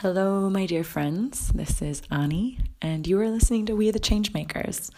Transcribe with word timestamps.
Hello, 0.00 0.50
my 0.50 0.66
dear 0.66 0.84
friends. 0.84 1.48
This 1.54 1.80
is 1.80 2.02
Ani, 2.10 2.58
and 2.82 3.06
you 3.06 3.18
are 3.18 3.30
listening 3.30 3.64
to 3.64 3.74
We 3.74 3.90
the 3.90 3.98
Changemakers. 3.98 4.90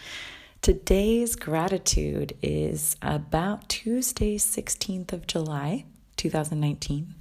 Today's 0.61 1.37
gratitude 1.37 2.33
is 2.43 2.97
about 3.01 3.69
Tuesday, 3.69 4.39
16th 4.39 5.13
of 5.13 5.29
July, 5.29 5.85
2019. 6.17 7.15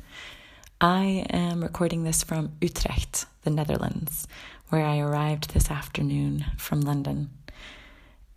I 0.81 1.27
am 1.29 1.61
recording 1.61 2.03
this 2.03 2.23
from 2.23 2.53
Utrecht, 2.61 3.27
the 3.43 3.51
Netherlands, 3.51 4.27
where 4.69 4.83
I 4.83 4.97
arrived 4.97 5.53
this 5.53 5.69
afternoon 5.69 6.45
from 6.57 6.81
London. 6.81 7.29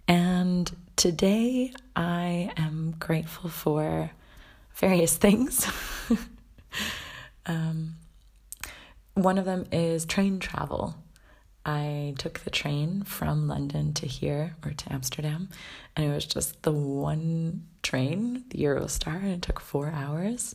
And 0.06 0.70
today 0.96 1.72
I 1.96 2.52
am 2.58 2.94
grateful 2.98 3.48
for 3.48 4.10
various 4.74 5.16
things. 5.24 5.66
um, 7.46 7.94
one 9.14 9.38
of 9.38 9.44
them 9.44 9.66
is 9.72 10.04
train 10.04 10.38
travel. 10.38 10.96
I 11.64 12.14
took 12.18 12.40
the 12.40 12.50
train 12.50 13.02
from 13.02 13.46
London 13.46 13.92
to 13.94 14.06
here 14.06 14.56
or 14.64 14.72
to 14.72 14.92
Amsterdam, 14.92 15.50
and 15.94 16.06
it 16.06 16.14
was 16.14 16.24
just 16.24 16.62
the 16.62 16.72
one 16.72 17.66
train, 17.82 18.44
the 18.48 18.58
Eurostar, 18.58 19.16
and 19.16 19.32
it 19.32 19.42
took 19.42 19.60
four 19.60 19.90
hours. 19.90 20.54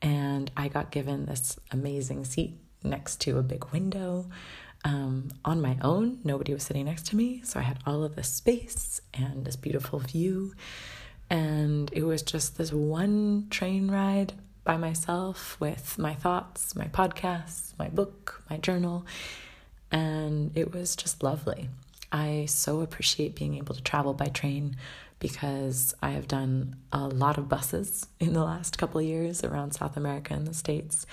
And 0.00 0.50
I 0.56 0.68
got 0.68 0.90
given 0.90 1.26
this 1.26 1.58
amazing 1.70 2.24
seat 2.24 2.58
next 2.82 3.20
to 3.22 3.38
a 3.38 3.42
big 3.42 3.66
window 3.66 4.28
um, 4.84 5.28
on 5.44 5.60
my 5.60 5.76
own. 5.82 6.20
Nobody 6.24 6.54
was 6.54 6.62
sitting 6.62 6.86
next 6.86 7.06
to 7.08 7.16
me, 7.16 7.42
so 7.44 7.60
I 7.60 7.64
had 7.64 7.78
all 7.86 8.04
of 8.04 8.16
this 8.16 8.28
space 8.28 9.00
and 9.12 9.44
this 9.44 9.56
beautiful 9.56 9.98
view. 9.98 10.54
And 11.28 11.90
it 11.92 12.04
was 12.04 12.22
just 12.22 12.56
this 12.56 12.72
one 12.72 13.48
train 13.50 13.90
ride 13.90 14.34
by 14.66 14.76
myself 14.76 15.58
with 15.58 15.96
my 15.96 16.14
thoughts, 16.14 16.76
my 16.76 16.86
podcasts, 16.88 17.72
my 17.78 17.88
book, 17.88 18.42
my 18.50 18.58
journal, 18.58 19.06
and 19.90 20.50
it 20.54 20.74
was 20.74 20.94
just 20.94 21.22
lovely. 21.22 21.70
I 22.12 22.46
so 22.48 22.80
appreciate 22.80 23.34
being 23.34 23.54
able 23.54 23.74
to 23.74 23.82
travel 23.82 24.12
by 24.12 24.26
train 24.26 24.76
because 25.18 25.94
I 26.02 26.10
have 26.10 26.28
done 26.28 26.76
a 26.92 27.06
lot 27.06 27.38
of 27.38 27.48
buses 27.48 28.06
in 28.20 28.32
the 28.32 28.44
last 28.44 28.78
couple 28.78 29.00
of 29.00 29.06
years 29.06 29.42
around 29.42 29.72
South 29.72 29.96
America 29.96 30.34
and 30.34 30.46
the 30.46 30.54
States. 30.54 31.06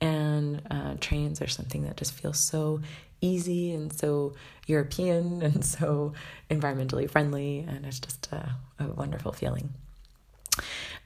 And 0.00 0.62
uh, 0.70 0.94
trains 1.00 1.42
are 1.42 1.48
something 1.48 1.82
that 1.84 1.96
just 1.96 2.12
feels 2.12 2.38
so 2.38 2.80
easy 3.20 3.72
and 3.72 3.92
so 3.92 4.34
European 4.66 5.42
and 5.48 5.64
so 5.64 6.12
environmentally 6.50 7.10
friendly. 7.10 7.66
And 7.68 7.84
it's 7.84 7.98
just 7.98 8.28
a, 8.32 8.54
a 8.78 8.86
wonderful 8.86 9.32
feeling. 9.32 9.74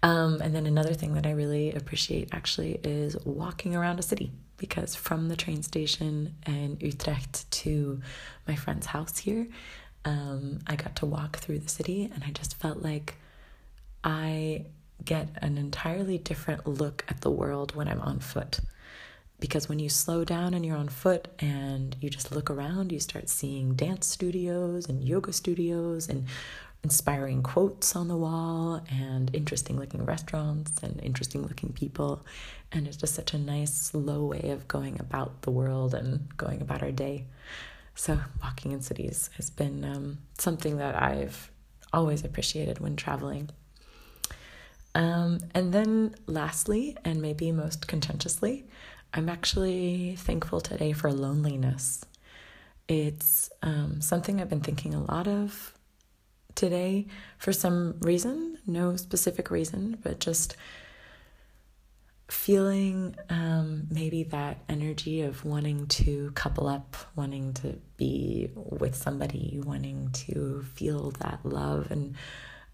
Um, 0.03 0.41
and 0.41 0.55
then 0.55 0.67
another 0.67 0.95
thing 0.95 1.15
that 1.15 1.27
I 1.27 1.31
really 1.31 1.73
appreciate 1.73 2.31
actually 2.33 2.81
is 2.83 3.17
walking 3.25 3.77
around 3.77 4.01
a 4.01 4.03
city 4.03 4.33
because 4.57 4.95
from 4.95 5.29
the 5.29 5.37
train 5.37 5.63
station 5.63 6.35
in 6.47 6.77
Utrecht 6.81 7.51
to 7.51 8.01
my 8.47 8.57
friend's 8.57 8.87
house 8.87 9.19
here, 9.19 9.47
um, 10.05 10.59
I 10.67 10.77
got 10.77 10.97
to 10.97 11.07
walk 11.07 11.39
through 11.39 11.61
the 11.61 11.69
city 11.69 12.11
and 12.13 12.25
I 12.25 12.31
just 12.31 12.57
felt 12.57 12.79
like 12.83 13.15
I 14.03 14.67
get 15.05 15.29
an 15.37 15.59
entirely 15.59 16.19
different 16.19 16.67
look 16.67 17.05
at 17.09 17.21
the 17.21 17.31
world 17.31 17.75
when 17.75 17.89
I'm 17.89 18.01
on 18.01 18.19
foot. 18.21 18.61
Because 19.39 19.69
when 19.69 19.81
you 19.81 19.89
slow 19.89 20.25
down 20.25 20.55
and 20.55 20.65
you're 20.65 20.77
on 20.77 20.89
foot 20.89 21.27
and 21.41 21.97
you 22.01 22.09
just 22.09 22.31
look 22.31 22.49
around, 22.49 22.93
you 22.93 23.01
start 23.01 23.29
seeing 23.29 23.75
dance 23.75 24.07
studios 24.07 24.89
and 24.89 25.03
yoga 25.03 25.33
studios 25.33 26.09
and 26.09 26.27
inspiring 26.85 27.43
quotes 27.43 27.95
on 27.95 28.09
the 28.09 28.17
wall 28.17 28.83
and 28.91 29.35
interesting 29.35 29.79
looking 29.79 30.05
restaurants 30.05 30.83
and 30.83 31.01
interesting 31.03 31.43
looking 31.43 31.73
people. 31.73 32.25
And 32.73 32.87
it's 32.87 32.97
just 32.97 33.15
such 33.15 33.35
a 33.35 33.39
nice, 33.39 33.73
slow 33.73 34.25
way 34.25 34.51
of 34.51 34.67
going 34.67 34.99
about 34.99 35.43
the 35.43 35.51
world 35.51 35.95
and 35.95 36.37
going 36.37 36.61
about 36.61 36.83
our 36.83 36.91
day. 36.91 37.27
So, 37.95 38.19
walking 38.43 38.73
in 38.73 38.81
cities 38.81 39.31
has 39.37 39.51
been 39.51 39.85
um, 39.85 40.19
something 40.39 40.79
that 40.79 41.01
I've 41.01 41.51
always 41.93 42.25
appreciated 42.25 42.79
when 42.79 42.97
traveling. 42.97 43.51
Um, 44.95 45.41
and 45.55 45.73
then, 45.73 46.15
lastly, 46.27 46.97
and 47.05 47.21
maybe 47.21 47.53
most 47.53 47.87
contentiously, 47.87 48.67
I'm 49.15 49.29
actually 49.29 50.17
thankful 50.17 50.61
today 50.61 50.93
for 50.93 51.13
loneliness. 51.13 52.05
It's 52.89 53.51
um, 53.63 54.01
something 54.01 54.41
I've 54.41 54.49
been 54.49 54.61
thinking 54.61 54.95
a 54.95 55.03
lot 55.05 55.29
of 55.29 55.75
today 56.55 57.07
for 57.39 57.53
some 57.53 57.97
reason, 58.01 58.59
no 58.67 58.97
specific 58.97 59.51
reason, 59.51 59.99
but 60.03 60.21
just 60.21 60.57
feeling 62.29 63.15
um, 63.29 63.87
maybe 63.91 64.23
that 64.23 64.59
energy 64.69 65.21
of 65.21 65.45
wanting 65.45 65.87
to 65.87 66.31
couple 66.35 66.67
up, 66.67 66.97
wanting 67.15 67.53
to 67.53 67.79
be 67.99 68.51
with 68.55 68.95
somebody, 68.95 69.61
wanting 69.65 70.11
to 70.13 70.65
feel 70.75 71.11
that 71.21 71.41
love 71.45 71.91
and 71.91 72.15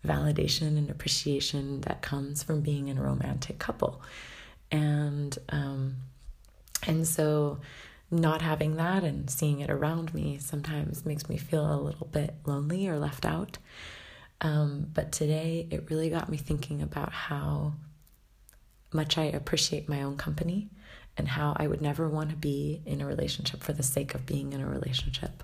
validation 0.06 0.78
and 0.78 0.90
appreciation 0.90 1.80
that 1.82 2.02
comes 2.02 2.42
from 2.42 2.60
being 2.60 2.86
in 2.88 2.98
a 2.98 3.02
romantic 3.02 3.58
couple. 3.58 4.00
And 4.70 5.36
um, 5.48 5.96
and 6.86 7.06
so 7.06 7.58
not 8.10 8.42
having 8.42 8.76
that 8.76 9.04
and 9.04 9.30
seeing 9.30 9.60
it 9.60 9.70
around 9.70 10.14
me 10.14 10.38
sometimes 10.38 11.04
makes 11.04 11.28
me 11.28 11.36
feel 11.36 11.72
a 11.72 11.80
little 11.80 12.06
bit 12.06 12.34
lonely 12.46 12.88
or 12.88 12.98
left 12.98 13.26
out. 13.26 13.58
Um, 14.40 14.86
but 14.94 15.12
today 15.12 15.66
it 15.70 15.90
really 15.90 16.08
got 16.10 16.28
me 16.28 16.36
thinking 16.36 16.80
about 16.80 17.12
how 17.12 17.74
much 18.92 19.18
I 19.18 19.24
appreciate 19.24 19.88
my 19.88 20.02
own 20.02 20.16
company 20.16 20.68
and 21.16 21.28
how 21.28 21.54
I 21.56 21.66
would 21.66 21.82
never 21.82 22.08
want 22.08 22.30
to 22.30 22.36
be 22.36 22.80
in 22.86 23.00
a 23.00 23.06
relationship 23.06 23.62
for 23.62 23.72
the 23.72 23.82
sake 23.82 24.14
of 24.14 24.24
being 24.24 24.52
in 24.52 24.60
a 24.60 24.68
relationship. 24.68 25.42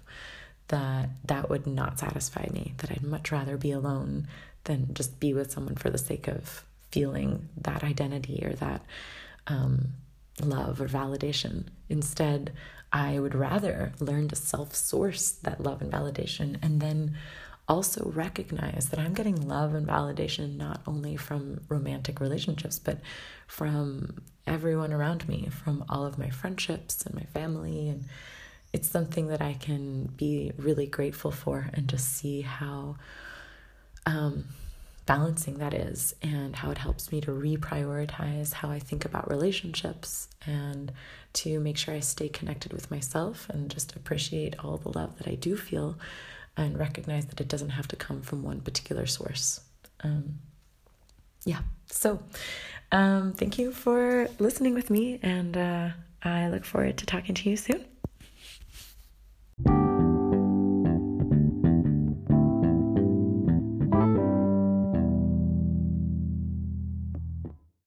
That 0.68 1.10
that 1.26 1.50
would 1.50 1.66
not 1.66 1.98
satisfy 1.98 2.46
me. 2.50 2.72
That 2.78 2.90
I'd 2.90 3.02
much 3.02 3.30
rather 3.30 3.58
be 3.58 3.72
alone 3.72 4.28
than 4.64 4.94
just 4.94 5.20
be 5.20 5.34
with 5.34 5.52
someone 5.52 5.74
for 5.74 5.90
the 5.90 5.98
sake 5.98 6.26
of 6.26 6.64
feeling 6.90 7.48
that 7.60 7.84
identity 7.84 8.42
or 8.42 8.54
that 8.54 8.80
um, 9.46 9.88
love 10.42 10.80
or 10.80 10.88
validation. 10.88 11.66
Instead, 11.88 12.52
I 12.92 13.18
would 13.18 13.34
rather 13.34 13.92
learn 13.98 14.28
to 14.28 14.36
self 14.36 14.74
source 14.74 15.30
that 15.30 15.60
love 15.60 15.82
and 15.82 15.92
validation 15.92 16.56
and 16.62 16.80
then 16.80 17.16
also 17.66 18.10
recognize 18.14 18.90
that 18.90 19.00
I'm 19.00 19.14
getting 19.14 19.48
love 19.48 19.74
and 19.74 19.86
validation 19.86 20.56
not 20.56 20.80
only 20.86 21.16
from 21.16 21.62
romantic 21.68 22.20
relationships, 22.20 22.78
but 22.78 23.00
from 23.46 24.22
everyone 24.46 24.92
around 24.92 25.26
me, 25.28 25.48
from 25.50 25.84
all 25.88 26.04
of 26.04 26.18
my 26.18 26.28
friendships 26.28 27.06
and 27.06 27.14
my 27.14 27.24
family. 27.24 27.88
And 27.88 28.04
it's 28.72 28.88
something 28.88 29.28
that 29.28 29.40
I 29.40 29.54
can 29.54 30.06
be 30.16 30.52
really 30.58 30.86
grateful 30.86 31.30
for 31.30 31.70
and 31.72 31.88
just 31.88 32.16
see 32.16 32.42
how. 32.42 32.96
Um, 34.06 34.44
balancing 35.06 35.58
that 35.58 35.74
is 35.74 36.14
and 36.22 36.56
how 36.56 36.70
it 36.70 36.78
helps 36.78 37.12
me 37.12 37.20
to 37.20 37.30
reprioritize 37.30 38.52
how 38.52 38.70
I 38.70 38.78
think 38.78 39.04
about 39.04 39.30
relationships 39.30 40.28
and 40.46 40.92
to 41.34 41.60
make 41.60 41.76
sure 41.76 41.94
I 41.94 42.00
stay 42.00 42.28
connected 42.28 42.72
with 42.72 42.90
myself 42.90 43.48
and 43.50 43.70
just 43.70 43.94
appreciate 43.96 44.56
all 44.64 44.78
the 44.78 44.96
love 44.96 45.18
that 45.18 45.28
I 45.28 45.34
do 45.34 45.56
feel 45.56 45.98
and 46.56 46.78
recognize 46.78 47.26
that 47.26 47.40
it 47.40 47.48
doesn't 47.48 47.70
have 47.70 47.88
to 47.88 47.96
come 47.96 48.22
from 48.22 48.42
one 48.42 48.60
particular 48.60 49.06
source. 49.06 49.60
Um, 50.02 50.38
yeah, 51.44 51.60
so 51.90 52.20
um, 52.92 53.32
thank 53.32 53.58
you 53.58 53.72
for 53.72 54.28
listening 54.38 54.74
with 54.74 54.88
me, 54.88 55.18
and 55.22 55.56
uh, 55.56 55.88
I 56.22 56.48
look 56.48 56.64
forward 56.64 56.96
to 56.98 57.06
talking 57.06 57.34
to 57.34 57.50
you 57.50 57.56
soon. 57.56 57.84